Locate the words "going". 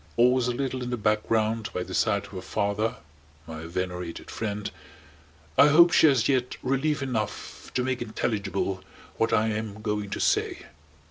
9.83-10.09